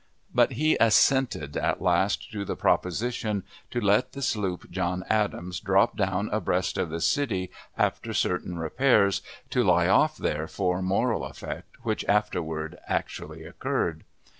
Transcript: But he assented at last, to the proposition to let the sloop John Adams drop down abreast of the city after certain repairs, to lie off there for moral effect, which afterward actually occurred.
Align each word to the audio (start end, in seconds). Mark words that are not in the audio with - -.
But 0.33 0.53
he 0.53 0.77
assented 0.79 1.55
at 1.55 1.79
last, 1.79 2.31
to 2.31 2.43
the 2.43 2.55
proposition 2.55 3.43
to 3.69 3.79
let 3.79 4.13
the 4.13 4.23
sloop 4.23 4.71
John 4.71 5.03
Adams 5.11 5.59
drop 5.59 5.95
down 5.95 6.27
abreast 6.31 6.79
of 6.79 6.89
the 6.89 6.99
city 6.99 7.51
after 7.77 8.11
certain 8.11 8.57
repairs, 8.57 9.21
to 9.51 9.63
lie 9.63 9.89
off 9.89 10.17
there 10.17 10.47
for 10.47 10.81
moral 10.81 11.23
effect, 11.23 11.75
which 11.85 12.03
afterward 12.07 12.79
actually 12.87 13.43
occurred. 13.43 14.03